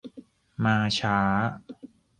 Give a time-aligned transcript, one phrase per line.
[0.63, 1.17] มาช้า